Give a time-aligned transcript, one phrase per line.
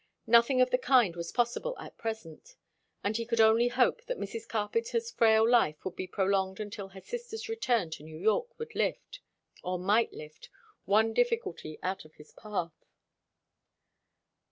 [0.25, 2.55] Nothing of the kind was possible at present;
[3.03, 4.47] and he could only hope that Mrs.
[4.47, 9.19] Carpenter's frail life would be prolonged until her sister's return to New York would lift,
[9.63, 10.49] or might lift,
[10.85, 12.83] one difficulty out of his path.